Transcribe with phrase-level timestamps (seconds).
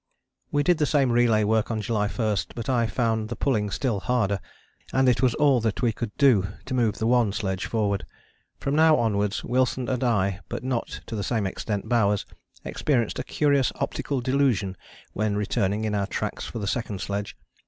[0.51, 4.39] We did the same relay work on July 1, but found the pulling still harder;
[4.91, 8.03] and it was all that we could do to move the one sledge forward.
[8.57, 12.25] From now onwards Wilson and I, but not to the same extent Bowers,
[12.65, 14.75] experienced a curious optical delusion
[15.13, 17.37] when returning in our tracks for the second sledge.